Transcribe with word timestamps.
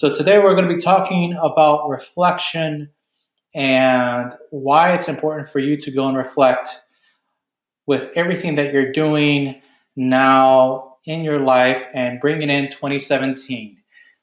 So 0.00 0.10
today 0.10 0.38
we're 0.38 0.54
going 0.54 0.66
to 0.66 0.74
be 0.74 0.80
talking 0.80 1.34
about 1.34 1.86
reflection 1.90 2.88
and 3.54 4.34
why 4.48 4.94
it's 4.94 5.10
important 5.10 5.46
for 5.46 5.58
you 5.58 5.76
to 5.76 5.90
go 5.90 6.08
and 6.08 6.16
reflect 6.16 6.80
with 7.84 8.08
everything 8.14 8.54
that 8.54 8.72
you're 8.72 8.92
doing 8.92 9.60
now 9.96 10.94
in 11.04 11.22
your 11.22 11.38
life 11.38 11.86
and 11.92 12.18
bringing 12.18 12.48
in 12.48 12.70
2017. 12.70 13.76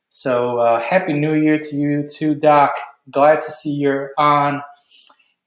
So 0.09 0.57
uh, 0.57 0.79
happy 0.79 1.13
New 1.13 1.35
Year 1.35 1.59
to 1.59 1.75
you 1.75 2.07
too, 2.07 2.33
Doc. 2.33 2.73
Glad 3.11 3.43
to 3.43 3.51
see 3.51 3.69
you're 3.69 4.13
on, 4.17 4.63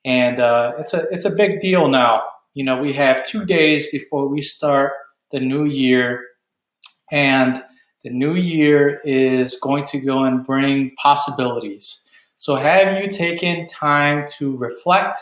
and 0.05 0.39
uh, 0.39 0.75
it's 0.79 0.95
a 0.95 1.09
it's 1.11 1.25
a 1.25 1.31
big 1.31 1.59
deal 1.59 1.89
now. 1.89 2.23
You 2.55 2.63
know, 2.63 2.81
we 2.81 2.93
have 2.93 3.27
two 3.27 3.45
days 3.45 3.89
before 3.91 4.29
we 4.29 4.43
start 4.43 4.93
the 5.33 5.41
new 5.41 5.65
year, 5.65 6.25
and 7.11 7.61
the 8.03 8.11
new 8.11 8.35
year 8.35 9.01
is 9.05 9.59
going 9.61 9.85
to 9.85 10.01
go 10.01 10.25
and 10.25 10.45
bring 10.45 10.93
possibilities. 10.97 12.01
So, 12.39 12.57
have 12.57 13.03
you 13.03 13.09
taken 13.11 13.67
time 13.67 14.27
to 14.39 14.57
reflect? 14.57 15.19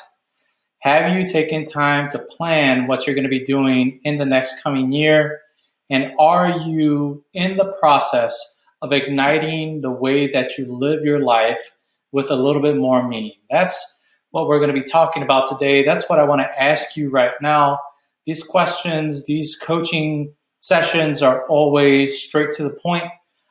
Have 0.80 1.12
you 1.12 1.27
taken 1.27 1.64
time 1.64 2.10
to 2.12 2.20
plan 2.20 2.87
what 2.87 3.06
you're 3.06 3.16
going 3.16 3.24
to 3.24 3.28
be 3.28 3.45
doing 3.45 3.98
in 4.04 4.18
the 4.18 4.24
next 4.24 4.62
coming 4.62 4.92
year? 4.92 5.41
And 5.91 6.12
are 6.20 6.51
you 6.51 7.24
in 7.34 7.56
the 7.56 7.74
process 7.80 8.54
of 8.80 8.92
igniting 8.92 9.80
the 9.80 9.90
way 9.90 10.30
that 10.30 10.56
you 10.56 10.66
live 10.70 11.04
your 11.04 11.20
life 11.20 11.73
with 12.12 12.30
a 12.30 12.37
little 12.37 12.62
bit 12.62 12.76
more 12.76 13.06
meaning? 13.09 13.32
That's 13.51 14.01
what 14.30 14.46
we're 14.46 14.60
going 14.60 14.73
to 14.73 14.80
be 14.80 14.87
talking 14.87 15.24
about 15.24 15.48
today. 15.48 15.82
That's 15.82 16.09
what 16.09 16.20
I 16.20 16.24
want 16.24 16.42
to 16.42 16.62
ask 16.62 16.96
you 16.96 17.10
right 17.10 17.32
now. 17.42 17.80
These 18.24 18.45
questions, 18.45 19.24
these 19.24 19.56
coaching 19.56 20.34
sessions 20.58 21.22
are 21.22 21.46
always 21.46 22.22
straight 22.22 22.52
to 22.52 22.62
the 22.62 22.70
point. 22.70 23.04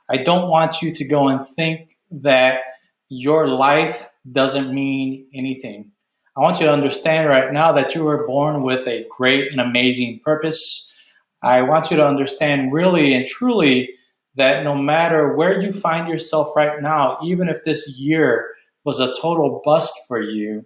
I 0.10 0.18
don't 0.18 0.50
want 0.50 0.82
you 0.82 0.92
to 0.92 1.06
go 1.06 1.28
and 1.28 1.46
think 1.46 1.98
that 2.12 2.62
your 3.10 3.48
life 3.48 4.10
doesn't 4.32 4.74
mean 4.74 5.28
anything. 5.34 5.92
I 6.36 6.42
want 6.42 6.60
you 6.60 6.68
to 6.68 6.74
understand 6.74 7.28
right 7.28 7.52
now 7.52 7.72
that 7.72 7.96
you 7.96 8.04
were 8.04 8.26
born 8.26 8.62
with 8.62 8.88
a 8.88 9.08
great 9.18 9.52
and 9.52 9.60
amazing 9.60 10.20
purpose. 10.24 10.92
I 11.42 11.62
want 11.62 11.90
you 11.90 11.98
to 11.98 12.08
understand 12.08 12.74
really 12.74 13.14
and 13.14 13.26
truly 13.26 13.94
that 14.36 14.64
no 14.64 14.76
matter 14.76 15.34
where 15.36 15.60
you 15.60 15.74
find 15.74 16.08
yourself 16.08 16.56
right 16.56 16.82
now, 16.82 17.18
even 17.24 17.50
if 17.50 17.64
this 17.64 17.90
year 17.98 18.50
was 18.84 19.00
a 19.00 19.14
total 19.20 19.62
bust 19.66 19.94
for 20.08 20.22
you, 20.22 20.66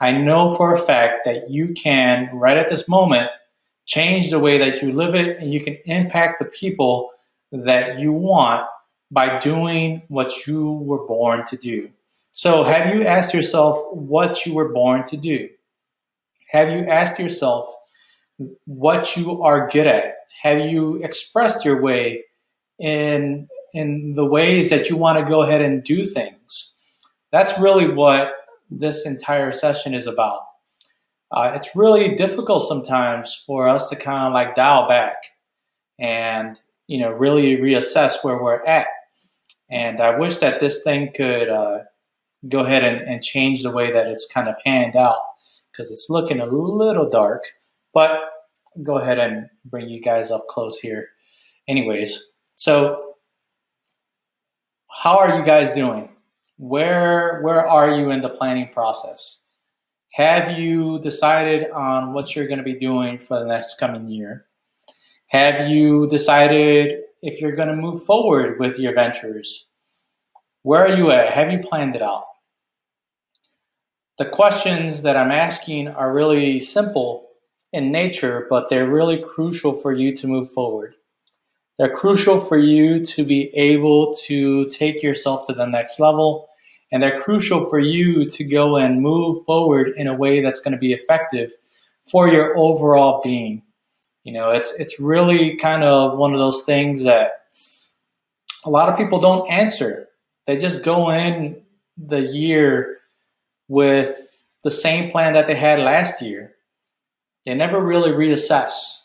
I 0.00 0.12
know 0.12 0.54
for 0.56 0.74
a 0.74 0.78
fact 0.78 1.20
that 1.24 1.48
you 1.48 1.72
can, 1.74 2.28
right 2.32 2.56
at 2.56 2.68
this 2.68 2.88
moment, 2.88 3.30
change 3.86 4.30
the 4.30 4.38
way 4.38 4.58
that 4.58 4.82
you 4.82 4.92
live 4.92 5.14
it 5.14 5.38
and 5.38 5.52
you 5.52 5.62
can 5.62 5.76
impact 5.84 6.38
the 6.38 6.46
people 6.46 7.10
that 7.52 7.98
you 7.98 8.12
want 8.12 8.66
by 9.10 9.38
doing 9.38 10.02
what 10.08 10.46
you 10.46 10.72
were 10.72 11.06
born 11.06 11.46
to 11.46 11.56
do. 11.56 11.90
So, 12.32 12.64
have 12.64 12.94
you 12.94 13.04
asked 13.04 13.34
yourself 13.34 13.78
what 13.92 14.44
you 14.44 14.54
were 14.54 14.72
born 14.72 15.04
to 15.04 15.16
do? 15.16 15.48
Have 16.48 16.70
you 16.70 16.86
asked 16.86 17.18
yourself 17.18 17.72
what 18.64 19.16
you 19.16 19.42
are 19.42 19.68
good 19.68 19.86
at? 19.86 20.16
Have 20.42 20.60
you 20.60 21.02
expressed 21.02 21.64
your 21.64 21.80
way 21.80 22.24
in 22.78 23.48
in 23.72 24.14
the 24.14 24.24
ways 24.24 24.70
that 24.70 24.88
you 24.88 24.96
want 24.96 25.18
to 25.18 25.30
go 25.30 25.42
ahead 25.42 25.60
and 25.60 25.82
do 25.82 26.04
things? 26.04 26.72
That's 27.30 27.58
really 27.58 27.88
what 27.92 28.32
this 28.70 29.06
entire 29.06 29.52
session 29.52 29.94
is 29.94 30.06
about 30.06 30.42
uh, 31.34 31.52
it's 31.54 31.74
really 31.74 32.14
difficult 32.14 32.62
sometimes 32.62 33.42
for 33.46 33.68
us 33.68 33.90
to 33.90 33.96
kind 33.96 34.26
of 34.26 34.32
like 34.32 34.54
dial 34.54 34.88
back 34.88 35.16
and 35.98 36.60
you 36.86 36.98
know 36.98 37.10
really 37.10 37.56
reassess 37.56 38.22
where 38.22 38.42
we're 38.42 38.64
at. 38.64 38.86
And 39.70 40.00
i 40.00 40.16
wish 40.16 40.38
that 40.38 40.60
this 40.60 40.82
thing 40.82 41.10
could 41.14 41.48
uh, 41.48 41.80
go 42.48 42.60
ahead 42.60 42.84
and, 42.84 43.00
and 43.08 43.22
change 43.22 43.62
the 43.62 43.70
way 43.70 43.90
that 43.90 44.06
it's 44.06 44.30
kind 44.32 44.48
of 44.48 44.56
panned 44.64 44.96
out 44.96 45.20
because 45.72 45.90
it's 45.90 46.06
looking 46.08 46.40
a 46.40 46.46
little 46.46 47.08
dark. 47.08 47.42
But 47.92 48.20
go 48.82 48.96
ahead 48.96 49.18
and 49.18 49.48
bring 49.64 49.88
you 49.88 50.00
guys 50.00 50.30
up 50.30 50.46
close 50.48 50.78
here. 50.78 51.08
Anyways 51.66 52.24
so 52.54 53.14
how 54.88 55.18
are 55.18 55.36
you 55.36 55.44
guys 55.44 55.72
doing? 55.72 56.08
Where 56.58 57.42
where 57.42 57.66
are 57.66 57.90
you 57.98 58.10
in 58.10 58.20
the 58.20 58.28
planning 58.28 58.68
process 58.68 59.40
have 60.14 60.56
you 60.56 61.00
decided 61.00 61.72
on 61.72 62.12
what 62.12 62.36
you're 62.36 62.46
going 62.46 62.58
to 62.58 62.64
be 62.64 62.78
doing 62.78 63.18
for 63.18 63.40
the 63.40 63.46
next 63.46 63.78
coming 63.78 64.08
year? 64.08 64.46
Have 65.26 65.68
you 65.68 66.06
decided 66.06 67.00
if 67.20 67.40
you're 67.40 67.56
going 67.56 67.66
to 67.66 67.74
move 67.74 68.00
forward 68.00 68.60
with 68.60 68.78
your 68.78 68.94
ventures? 68.94 69.66
Where 70.62 70.86
are 70.86 70.96
you 70.96 71.10
at? 71.10 71.30
Have 71.30 71.50
you 71.50 71.58
planned 71.58 71.96
it 71.96 72.02
out? 72.02 72.26
The 74.16 74.26
questions 74.26 75.02
that 75.02 75.16
I'm 75.16 75.32
asking 75.32 75.88
are 75.88 76.14
really 76.14 76.60
simple 76.60 77.26
in 77.72 77.90
nature, 77.90 78.46
but 78.48 78.70
they're 78.70 78.88
really 78.88 79.20
crucial 79.20 79.74
for 79.74 79.92
you 79.92 80.14
to 80.14 80.28
move 80.28 80.48
forward. 80.48 80.94
They're 81.76 81.92
crucial 81.92 82.38
for 82.38 82.56
you 82.56 83.04
to 83.06 83.24
be 83.24 83.50
able 83.56 84.14
to 84.26 84.68
take 84.68 85.02
yourself 85.02 85.48
to 85.48 85.54
the 85.54 85.66
next 85.66 85.98
level 85.98 86.48
and 86.92 87.02
they're 87.02 87.20
crucial 87.20 87.62
for 87.62 87.78
you 87.78 88.28
to 88.28 88.44
go 88.44 88.76
and 88.76 89.02
move 89.02 89.44
forward 89.44 89.92
in 89.96 90.06
a 90.06 90.14
way 90.14 90.42
that's 90.42 90.60
going 90.60 90.72
to 90.72 90.78
be 90.78 90.92
effective 90.92 91.50
for 92.04 92.28
your 92.28 92.56
overall 92.56 93.20
being. 93.22 93.62
You 94.22 94.32
know, 94.32 94.50
it's 94.50 94.78
it's 94.78 95.00
really 95.00 95.56
kind 95.56 95.84
of 95.84 96.16
one 96.16 96.32
of 96.32 96.38
those 96.38 96.62
things 96.62 97.04
that 97.04 97.44
a 98.64 98.70
lot 98.70 98.88
of 98.88 98.96
people 98.96 99.18
don't 99.18 99.50
answer. 99.50 100.08
They 100.46 100.56
just 100.56 100.82
go 100.82 101.10
in 101.10 101.62
the 101.96 102.22
year 102.22 102.98
with 103.68 104.44
the 104.62 104.70
same 104.70 105.10
plan 105.10 105.34
that 105.34 105.46
they 105.46 105.54
had 105.54 105.80
last 105.80 106.22
year. 106.22 106.54
They 107.44 107.54
never 107.54 107.82
really 107.82 108.10
reassess. 108.10 109.00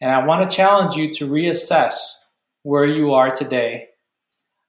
And 0.00 0.10
I 0.10 0.24
want 0.26 0.48
to 0.48 0.54
challenge 0.54 0.96
you 0.96 1.10
to 1.14 1.28
reassess 1.28 1.94
where 2.62 2.84
you 2.84 3.14
are 3.14 3.34
today 3.34 3.88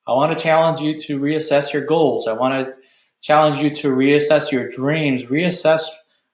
I 0.07 0.11
want 0.13 0.37
to 0.37 0.43
challenge 0.43 0.81
you 0.81 0.97
to 0.99 1.19
reassess 1.19 1.71
your 1.71 1.85
goals. 1.85 2.27
I 2.27 2.33
want 2.33 2.53
to 2.65 2.75
challenge 3.21 3.63
you 3.63 3.69
to 3.69 3.95
reassess 3.95 4.51
your 4.51 4.67
dreams, 4.67 5.27
reassess 5.27 5.83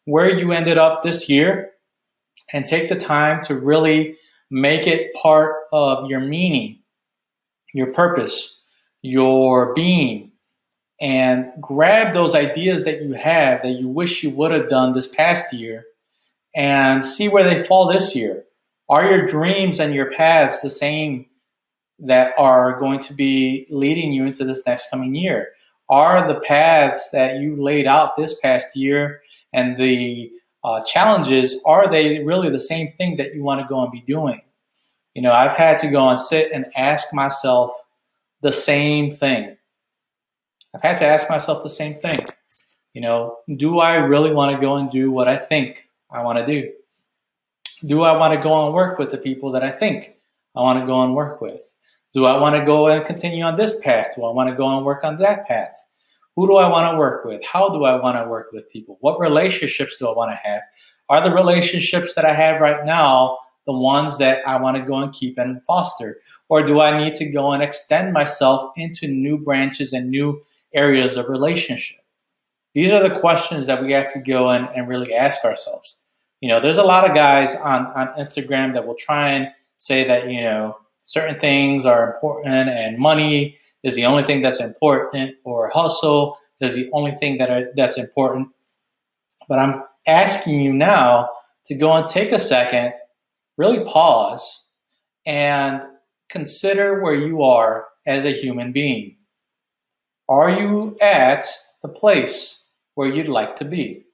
where 0.06 0.30
you 0.30 0.52
ended 0.52 0.78
up 0.78 1.04
this 1.04 1.30
year, 1.30 1.72
and 2.52 2.66
take 2.66 2.90
the 2.90 2.96
time 2.96 3.44
to 3.44 3.56
really 3.56 4.18
make 4.50 4.88
it 4.88 5.14
part 5.14 5.56
of 5.72 6.10
your 6.10 6.20
meaning, 6.20 6.80
your 7.74 7.94
purpose, 7.94 8.60
your 9.04 9.74
being, 9.76 10.32
and 11.00 11.52
grab 11.62 12.14
those 12.14 12.36
ideas 12.36 12.86
that 12.86 13.04
you 13.04 13.14
have 13.14 13.62
that 13.62 13.80
you 13.80 13.88
wish 13.88 14.24
you 14.24 14.32
would 14.32 14.52
have 14.52 14.68
done 14.68 14.94
this 14.94 15.08
past 15.08 15.54
year 15.54 15.86
and 16.56 17.06
see 17.06 17.30
where 17.30 17.44
they 17.44 17.64
fall 17.64 17.88
this 17.88 18.16
year. 18.16 18.44
Are 18.90 19.06
your 19.10 19.26
dreams 19.26 19.80
and 19.80 19.94
your 19.94 20.12
paths 20.12 20.62
the 20.62 20.70
same 20.70 21.28
that 22.02 22.34
are 22.38 22.80
going 22.80 23.00
to 23.02 23.14
be 23.14 23.68
leading 23.70 24.14
you 24.14 24.26
into 24.26 24.46
this 24.46 24.62
next 24.66 24.90
coming 24.90 25.16
year? 25.16 25.50
Are 25.90 26.28
the 26.28 26.40
paths 26.42 27.10
that 27.12 27.38
you 27.38 27.56
laid 27.56 27.88
out 27.88 28.16
this 28.16 28.40
past 28.40 28.76
year 28.76 29.22
and 29.54 29.78
the 29.78 30.32
uh, 30.64 30.82
challenges, 30.84 31.60
are 31.66 31.90
they 31.90 32.24
really 32.24 32.50
the 32.50 32.60
same 32.60 32.88
thing 32.88 33.18
that 33.18 33.34
you 33.34 33.44
want 33.44 33.62
to 33.62 33.68
go 33.68 33.82
and 33.82 33.92
be 33.92 34.02
doing? 34.02 34.42
You 35.14 35.22
know, 35.22 35.32
I've 35.32 35.58
had 35.58 35.78
to 35.80 35.90
go 35.90 36.08
and 36.10 36.20
sit 36.20 36.52
and 36.52 36.66
ask 36.76 37.14
myself 37.14 37.72
the 38.42 38.52
same 38.52 39.12
thing. 39.12 39.58
I've 40.76 40.82
had 40.82 40.98
to 40.98 41.06
ask 41.06 41.30
myself 41.30 41.64
the 41.64 41.70
same 41.70 41.96
thing. 41.96 42.16
You 42.94 43.02
know, 43.02 43.38
do 43.56 43.80
I 43.80 43.96
really 43.96 44.34
want 44.34 44.56
to 44.56 44.62
go 44.62 44.76
and 44.76 44.90
do 44.90 45.12
what 45.12 45.28
I 45.28 45.38
think 45.38 45.88
I 46.12 46.22
want 46.24 46.40
to 46.40 46.46
do? 46.46 46.72
Do 47.88 48.04
I 48.04 48.18
want 48.18 48.34
to 48.34 48.40
go 48.40 48.66
and 48.66 48.74
work 48.74 49.00
with 49.00 49.12
the 49.12 49.18
people 49.18 49.52
that 49.54 49.64
I 49.64 49.72
think 49.72 50.16
I 50.56 50.62
want 50.62 50.80
to 50.80 50.86
go 50.86 51.04
and 51.04 51.16
work 51.16 51.42
with? 51.42 51.74
Do 52.14 52.26
I 52.26 52.40
want 52.40 52.56
to 52.56 52.66
go 52.66 52.88
and 52.88 53.06
continue 53.06 53.44
on 53.44 53.56
this 53.56 53.80
path? 53.82 54.16
Do 54.16 54.26
I 54.26 54.32
want 54.32 54.50
to 54.50 54.56
go 54.56 54.76
and 54.76 54.86
work 54.86 55.04
on 55.04 55.18
that 55.18 55.48
path? 55.48 55.84
Who 56.36 56.48
do 56.48 56.58
I 56.58 56.68
want 56.70 56.92
to 56.92 56.98
work 56.98 57.26
with? 57.26 57.44
How 57.44 57.70
do 57.70 57.84
I 57.84 57.96
want 57.96 58.18
to 58.18 58.28
work 58.28 58.52
with 58.52 58.70
people? 58.70 58.98
What 59.02 59.20
relationships 59.20 59.98
do 59.98 60.08
I 60.08 60.16
want 60.16 60.32
to 60.32 60.50
have? 60.50 60.62
Are 61.10 61.22
the 61.22 61.34
relationships 61.34 62.14
that 62.16 62.26
I 62.26 62.34
have 62.34 62.62
right 62.62 62.86
now 62.86 63.38
the 63.66 63.74
ones 63.74 64.18
that 64.18 64.48
I 64.48 64.60
want 64.60 64.78
to 64.78 64.84
go 64.84 64.98
and 64.98 65.14
keep 65.14 65.38
and 65.38 65.64
foster? 65.66 66.20
Or 66.48 66.64
do 66.66 66.82
I 66.82 66.98
need 66.98 67.14
to 67.16 67.26
go 67.30 67.52
and 67.52 67.62
extend 67.62 68.14
myself 68.14 68.72
into 68.76 69.08
new 69.08 69.38
branches 69.38 69.94
and 69.94 70.10
new 70.10 70.42
areas 70.74 71.18
of 71.18 71.30
relationship? 71.30 72.00
These 72.74 72.92
are 72.92 73.08
the 73.08 73.20
questions 73.20 73.68
that 73.68 73.84
we 73.84 73.92
have 73.94 74.12
to 74.14 74.20
go 74.20 74.50
and, 74.50 74.68
and 74.76 74.88
really 74.88 75.14
ask 75.14 75.44
ourselves. 75.44 75.98
You 76.42 76.50
know, 76.50 76.60
there's 76.60 76.78
a 76.78 76.84
lot 76.84 77.08
of 77.08 77.16
guys 77.16 77.56
on, 77.56 77.88
on 77.88 78.08
Instagram 78.18 78.74
that 78.74 78.88
will 78.88 78.96
try 78.96 79.30
and 79.30 79.50
say 79.80 80.08
that, 80.08 80.32
you 80.32 80.42
know, 80.42 80.78
certain 81.10 81.40
things 81.40 81.88
are 81.88 82.14
important 82.14 82.70
and 82.70 83.00
money 83.00 83.58
is 83.82 83.96
the 83.96 84.06
only 84.06 84.22
thing 84.22 84.44
that's 84.44 84.60
important 84.60 85.36
or 85.44 85.68
hustle 85.70 86.38
is 86.62 86.76
the 86.76 86.88
only 86.94 87.12
thing 87.12 87.38
that 87.38 87.50
are, 87.50 87.64
that's 87.76 87.98
important. 87.98 88.48
But 89.48 89.58
I'm 89.58 89.82
asking 90.06 90.62
you 90.62 90.72
now 90.72 91.28
to 91.66 91.74
go 91.74 91.92
and 91.94 92.08
take 92.08 92.32
a 92.32 92.38
second, 92.38 92.94
really 93.58 93.84
pause 93.86 94.66
and 95.26 95.84
consider 96.30 97.02
where 97.02 97.16
you 97.16 97.42
are 97.42 97.88
as 98.06 98.24
a 98.24 98.32
human 98.32 98.72
being. 98.72 99.18
Are 100.28 100.52
you 100.52 100.96
at 101.02 101.48
the 101.82 101.90
place 101.90 102.66
where 102.94 103.10
you'd 103.10 103.30
like 103.30 103.56
to 103.56 103.66
be? 103.66 104.06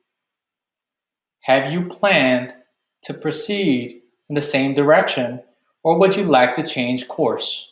Have 1.41 1.73
you 1.73 1.89
planned 1.89 2.55
to 3.03 3.13
proceed 3.13 4.01
in 4.29 4.35
the 4.35 4.41
same 4.41 4.73
direction, 4.73 5.41
or 5.85 5.99
would 5.99 6.15
you 6.15 6.23
like 6.23 6.55
to 6.55 6.63
change 6.63 7.07
course? 7.07 7.71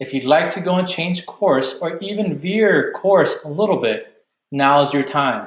If 0.00 0.14
you'd 0.14 0.24
like 0.24 0.48
to 0.54 0.60
go 0.60 0.76
and 0.76 0.88
change 0.88 1.26
course 1.26 1.78
or 1.82 1.98
even 1.98 2.38
veer 2.38 2.90
course 2.92 3.44
a 3.44 3.48
little 3.48 3.76
bit, 3.76 4.24
now 4.50 4.80
is 4.80 4.94
your 4.94 5.02
time. 5.02 5.46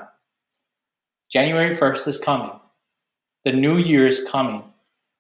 January 1.31 1.75
1st 1.75 2.07
is 2.07 2.19
coming. 2.19 2.51
The 3.45 3.51
new 3.51 3.77
year 3.77 4.05
is 4.05 4.27
coming. 4.29 4.63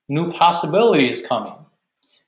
New 0.07 0.29
possibility 0.31 1.09
is 1.09 1.19
coming. 1.19 1.55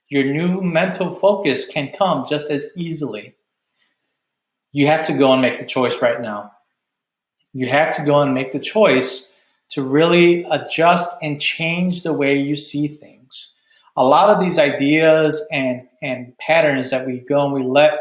Your 0.08 0.24
new 0.24 0.60
mental 0.60 1.12
focus 1.12 1.64
can 1.64 1.92
come 1.96 2.24
just 2.28 2.50
as 2.50 2.66
easily. 2.74 3.36
You 4.72 4.88
have 4.88 5.06
to 5.06 5.16
go 5.16 5.32
and 5.32 5.40
make 5.40 5.58
the 5.58 5.66
choice 5.66 6.02
right 6.02 6.20
now. 6.20 6.50
You 7.52 7.68
have 7.68 7.94
to 7.94 8.04
go 8.04 8.18
and 8.18 8.34
make 8.34 8.50
the 8.50 8.58
choice 8.58 9.32
to 9.74 9.82
really 9.82 10.44
adjust 10.52 11.08
and 11.20 11.40
change 11.40 12.02
the 12.02 12.12
way 12.12 12.38
you 12.38 12.54
see 12.54 12.86
things. 12.86 13.50
A 13.96 14.04
lot 14.04 14.30
of 14.30 14.40
these 14.40 14.56
ideas 14.56 15.44
and, 15.50 15.82
and 16.00 16.36
patterns 16.38 16.90
that 16.90 17.06
we 17.06 17.18
go 17.28 17.44
and 17.44 17.52
we 17.52 17.62
let 17.64 17.98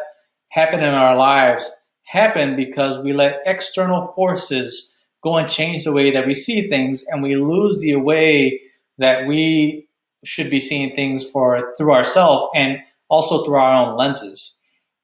happen 0.49 0.81
in 0.83 0.93
our 0.93 1.15
lives 1.15 1.71
happen 2.03 2.55
because 2.55 2.99
we 2.99 3.11
let 3.11 3.41
external 3.47 4.03
forces 4.13 4.93
go 5.23 5.37
and 5.37 5.49
change 5.49 5.83
the 5.83 5.91
way 5.91 6.11
that 6.11 6.27
we 6.27 6.35
see 6.35 6.67
things 6.67 7.03
and 7.09 7.23
we 7.23 7.35
lose 7.35 7.79
the 7.81 7.95
way 7.95 8.61
that 8.99 9.25
we 9.25 9.87
should 10.23 10.51
be 10.51 10.59
seeing 10.59 10.93
things 10.93 11.27
for 11.27 11.73
through 11.75 11.93
ourselves 11.93 12.45
and 12.53 12.77
also 13.09 13.43
through 13.43 13.55
our 13.55 13.73
own 13.73 13.97
lenses. 13.97 14.55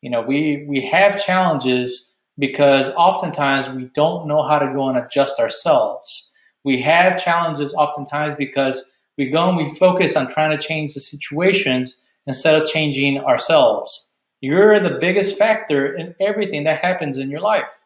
You 0.02 0.12
know, 0.12 0.22
we 0.22 0.66
we 0.70 0.86
have 0.86 1.24
challenges 1.24 2.12
because 2.38 2.90
oftentimes 2.90 3.72
we 3.72 3.90
don't 3.96 4.28
know 4.28 4.44
how 4.44 4.60
to 4.60 4.72
go 4.72 4.88
and 4.88 5.00
adjust 5.00 5.40
ourselves. 5.40 6.29
We 6.70 6.80
have 6.84 7.20
challenges 7.20 7.74
oftentimes 7.74 8.36
because 8.36 8.86
we 9.18 9.32
go 9.32 9.50
and 9.50 9.58
we 9.58 9.68
focus 9.74 10.16
on 10.16 10.28
trying 10.28 10.56
to 10.56 10.64
change 10.64 10.94
the 10.94 11.00
situations 11.00 11.98
instead 12.28 12.62
of 12.62 12.68
changing 12.68 13.18
ourselves. 13.18 14.08
You're 14.40 14.80
the 14.80 15.00
biggest 15.02 15.36
factor 15.36 15.92
in 15.92 16.14
everything 16.20 16.66
that 16.66 16.84
happens 16.84 17.18
in 17.18 17.32
your 17.32 17.40
life. 17.40 17.82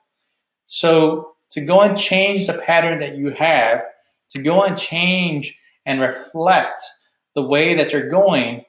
So 0.67 1.31
to 1.51 1.61
go 1.61 1.79
and 1.79 1.97
change 1.97 2.47
the 2.47 2.55
pattern 2.57 2.99
that 2.99 3.15
you 3.15 3.29
have, 3.29 3.81
to 4.31 4.41
go 4.41 4.65
and 4.65 4.77
change 4.77 5.57
and 5.85 6.01
reflect 6.01 6.83
the 7.35 7.41
way 7.41 7.75
that 7.75 7.93
you're 7.93 8.09
going, 8.09 8.65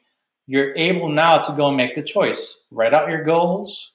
you're 0.46 0.76
able 0.76 1.08
now 1.08 1.38
to 1.38 1.56
go 1.56 1.66
and 1.66 1.76
make 1.76 1.94
the 1.94 2.04
choice. 2.04 2.60
Write 2.70 2.94
out 2.94 3.08
your 3.08 3.24
goals, 3.24 3.94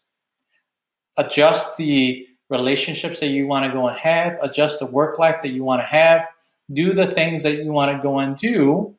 adjust 1.18 1.78
the 1.78 2.28
relationships 2.50 3.20
that 3.20 3.28
you 3.28 3.48
want 3.48 3.66
to 3.66 3.72
go 3.72 3.88
and 3.88 3.98
have, 3.98 4.38
adjust 4.42 4.80
the 4.80 4.86
work 4.86 5.20
life 5.20 5.42
that 5.42 5.50
you 5.50 5.64
want 5.64 5.82
to 5.82 5.86
have, 5.86 6.28
do 6.74 6.94
the 6.94 7.08
things 7.08 7.44
that 7.44 7.64
you 7.64 7.72
want 7.72 7.96
to 7.96 8.02
go 8.02 8.20
and 8.20 8.36
do, 8.38 8.96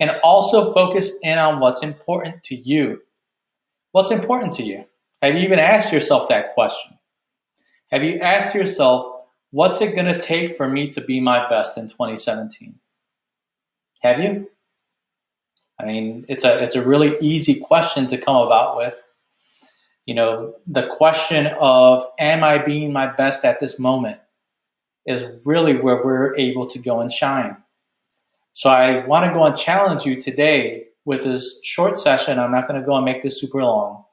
and 0.00 0.10
also 0.22 0.72
focus 0.72 1.12
in 1.22 1.38
on 1.38 1.60
what's 1.60 1.82
important 1.82 2.42
to 2.44 2.54
you. 2.54 3.00
What's 3.92 4.10
important 4.10 4.52
to 4.54 4.62
you? 4.62 4.84
Have 5.22 5.34
you 5.34 5.40
even 5.40 5.58
asked 5.58 5.92
yourself 5.92 6.28
that 6.28 6.54
question? 6.54 6.98
Have 7.90 8.04
you 8.04 8.18
asked 8.18 8.54
yourself, 8.54 9.24
what's 9.50 9.80
it 9.80 9.94
going 9.94 10.06
to 10.06 10.18
take 10.18 10.56
for 10.56 10.68
me 10.68 10.90
to 10.90 11.00
be 11.00 11.20
my 11.20 11.48
best 11.48 11.78
in 11.78 11.88
2017? 11.88 12.78
Have 14.02 14.22
you? 14.22 14.48
I 15.80 15.84
mean, 15.84 16.24
it's 16.28 16.44
a 16.44 16.62
it's 16.62 16.74
a 16.74 16.82
really 16.82 17.16
easy 17.20 17.54
question 17.54 18.06
to 18.08 18.18
come 18.18 18.36
about 18.36 18.76
with. 18.76 19.06
You 20.06 20.14
know, 20.14 20.54
the 20.66 20.86
question 20.86 21.48
of 21.58 22.04
am 22.18 22.44
I 22.44 22.58
being 22.58 22.92
my 22.92 23.08
best 23.08 23.44
at 23.44 23.60
this 23.60 23.78
moment 23.78 24.18
is 25.04 25.26
really 25.44 25.76
where 25.76 26.04
we're 26.04 26.34
able 26.36 26.66
to 26.66 26.78
go 26.78 27.00
and 27.00 27.10
shine. 27.10 27.56
So 28.52 28.70
I 28.70 29.04
want 29.06 29.26
to 29.26 29.32
go 29.32 29.44
and 29.44 29.56
challenge 29.56 30.04
you 30.04 30.20
today 30.20 30.86
with 31.04 31.22
this 31.22 31.60
short 31.62 31.98
session. 31.98 32.38
I'm 32.38 32.52
not 32.52 32.68
going 32.68 32.80
to 32.80 32.86
go 32.86 32.96
and 32.96 33.04
make 33.04 33.22
this 33.22 33.40
super 33.40 33.62
long. 33.62 34.04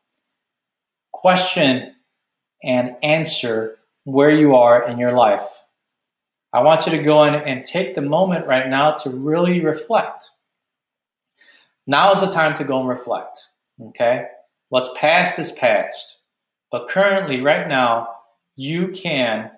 Question 1.12 1.96
and 2.63 2.96
answer 3.04 3.78
where 4.06 4.31
you 4.31 4.56
are 4.56 4.88
in 4.88 4.98
your 4.98 5.13
life. 5.13 5.62
I 6.54 6.62
want 6.62 6.86
you 6.86 6.92
to 6.92 7.01
go 7.01 7.24
in 7.24 7.36
and 7.36 7.66
take 7.66 7.96
the 7.96 8.01
moment 8.01 8.46
right 8.46 8.68
now 8.68 8.92
to 8.92 9.10
really 9.10 9.62
reflect. 9.62 10.30
Now 11.88 12.12
is 12.13 12.22
the 12.22 12.31
time 12.31 12.54
to 12.56 12.63
go 12.63 12.80
and 12.80 12.88
reflect. 12.88 13.48
Okay? 13.81 14.28
What's 14.74 14.90
past 14.96 15.38
is 15.38 15.52
past. 15.52 16.18
But 16.72 16.90
currently, 16.90 17.42
right 17.42 17.68
now, 17.68 18.08
you 18.56 18.88
can 18.88 19.52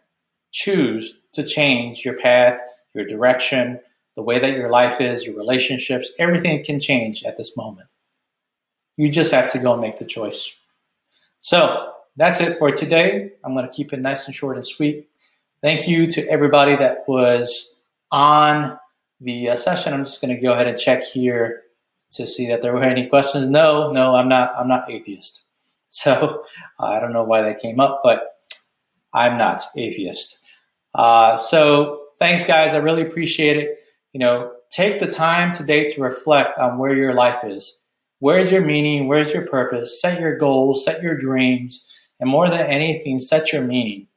choose 0.52 1.18
to 1.32 1.44
change 1.46 2.04
your 2.04 2.18
path, 2.18 2.60
your 2.94 3.06
direction, 3.06 3.80
the 4.18 4.24
way 4.24 4.40
that 4.40 4.58
your 4.58 4.70
life 4.70 5.00
is, 5.00 5.26
your 5.26 5.38
relationships, 5.38 6.12
everything 6.20 6.66
can 6.66 6.82
change 6.82 7.24
at 7.24 7.38
this 7.38 7.56
moment. 7.56 7.88
You 8.98 9.10
just 9.10 9.32
have 9.32 9.50
to 9.54 9.58
go 9.58 9.72
and 9.72 9.82
make 9.82 10.00
the 10.00 10.06
choice. 10.06 10.54
So 11.40 11.94
that's 12.18 12.42
it 12.42 12.58
for 12.58 12.72
today. 12.72 13.32
I'm 13.46 13.54
going 13.54 13.66
to 13.66 13.74
keep 13.74 13.94
it 13.94 14.02
nice 14.02 14.26
and 14.26 14.36
short 14.36 14.58
and 14.58 14.66
sweet. 14.66 15.08
Thank 15.62 15.88
you 15.88 16.08
to 16.08 16.28
everybody 16.28 16.76
that 16.76 17.08
was 17.08 17.78
on 18.12 18.78
the 19.22 19.52
uh, 19.52 19.56
session. 19.56 19.94
I'm 19.94 20.04
just 20.04 20.20
going 20.20 20.36
to 20.36 20.42
go 20.42 20.52
ahead 20.52 20.68
and 20.68 20.78
check 20.78 21.06
here 21.06 21.62
to 22.12 22.25
see 22.25 22.48
that 22.48 22.62
there 22.62 22.74
were 22.74 22.84
any 22.84 23.07
questions. 23.07 23.50
No, 23.50 23.92
no, 23.92 24.16
I'm 24.16 24.28
not. 24.28 24.54
I'm 24.57 24.68
not 24.68 24.90
atheist. 24.90 25.42
So 25.90 26.44
uh, 26.78 26.88
I 26.88 27.00
don't 27.00 27.13
know 27.13 27.24
why 27.24 27.42
that 27.42 27.60
came 27.60 27.80
up, 27.80 28.02
but 28.04 28.40
I'm 29.13 29.38
not 29.38 29.63
atheist. 29.78 30.40
Uh, 30.94 31.38
so 31.38 32.07
thanks, 32.19 32.44
guys. 32.44 32.74
I 32.74 32.80
really 32.80 33.02
appreciate 33.02 33.56
it. 33.56 33.80
You 34.12 34.19
know, 34.19 34.52
take 34.72 35.00
the 35.00 35.07
time 35.07 35.54
today 35.54 35.88
to 35.88 36.02
reflect 36.02 36.57
on 36.57 36.78
where 36.80 36.94
your 36.94 37.13
life 37.13 37.46
is. 37.46 37.80
Where's 38.19 38.52
your 38.52 38.66
meaning? 38.66 39.07
Where's 39.07 39.34
your 39.34 39.48
purpose? 39.48 40.02
Set 40.02 40.19
your 40.19 40.38
goals, 40.38 40.84
set 40.84 41.02
your 41.02 41.16
dreams, 41.16 42.10
and 42.19 42.30
more 42.30 42.50
than 42.50 42.62
anything, 42.62 43.19
set 43.19 43.54
your 43.54 43.62
meaning. 43.62 44.07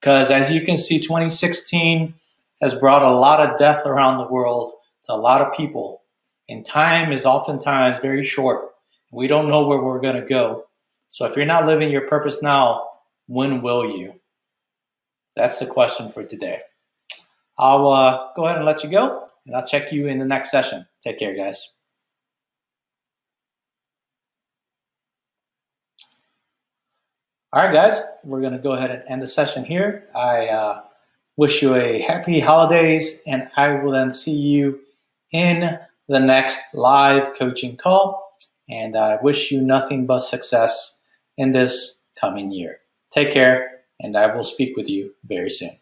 Because 0.00 0.30
as 0.30 0.52
you 0.52 0.60
can 0.60 0.76
see, 0.76 0.98
2016 0.98 2.14
has 2.60 2.74
brought 2.74 3.02
a 3.02 3.14
lot 3.14 3.40
of 3.40 3.58
death 3.58 3.86
around 3.86 4.18
the 4.18 4.30
world 4.30 4.72
to 5.06 5.12
a 5.12 5.16
lot 5.16 5.40
of 5.40 5.54
people. 5.54 6.02
And 6.48 6.64
time 6.64 7.12
is 7.12 7.24
oftentimes 7.24 7.98
very 8.00 8.22
short. 8.22 8.70
We 9.12 9.26
don't 9.26 9.48
know 9.48 9.66
where 9.66 9.80
we're 9.80 10.00
going 10.00 10.20
to 10.20 10.26
go. 10.26 10.66
So 11.10 11.24
if 11.26 11.36
you're 11.36 11.46
not 11.46 11.66
living 11.66 11.90
your 11.90 12.06
purpose 12.08 12.42
now, 12.42 12.88
when 13.26 13.62
will 13.62 13.96
you? 13.96 14.14
That's 15.36 15.58
the 15.58 15.66
question 15.66 16.10
for 16.10 16.24
today. 16.24 16.60
I'll 17.56 17.88
uh, 17.88 18.28
go 18.34 18.46
ahead 18.46 18.56
and 18.56 18.66
let 18.66 18.82
you 18.82 18.90
go, 18.90 19.26
and 19.46 19.54
I'll 19.54 19.66
check 19.66 19.92
you 19.92 20.08
in 20.08 20.18
the 20.18 20.26
next 20.26 20.50
session. 20.50 20.86
Take 21.00 21.18
care, 21.18 21.34
guys. 21.34 21.72
All 27.52 27.62
right, 27.62 27.72
guys, 27.72 28.02
we're 28.24 28.40
going 28.40 28.52
to 28.52 28.58
go 28.58 28.72
ahead 28.72 28.90
and 28.90 29.04
end 29.06 29.22
the 29.22 29.28
session 29.28 29.64
here. 29.64 30.08
I 30.16 30.48
uh, 30.48 30.82
wish 31.36 31.62
you 31.62 31.76
a 31.76 32.00
happy 32.00 32.40
holidays, 32.40 33.20
and 33.28 33.48
I 33.56 33.70
will 33.74 33.92
then 33.92 34.10
see 34.10 34.34
you 34.34 34.80
in 35.30 35.78
the 36.08 36.20
next 36.20 36.58
live 36.74 37.34
coaching 37.38 37.76
call. 37.76 38.22
And 38.68 38.96
I 38.96 39.18
wish 39.22 39.50
you 39.50 39.60
nothing 39.60 40.06
but 40.06 40.20
success 40.20 40.98
in 41.36 41.52
this 41.52 42.00
coming 42.18 42.50
year. 42.50 42.78
Take 43.10 43.32
care, 43.32 43.80
and 44.00 44.16
I 44.16 44.34
will 44.34 44.44
speak 44.44 44.76
with 44.76 44.88
you 44.88 45.12
very 45.24 45.50
soon. 45.50 45.78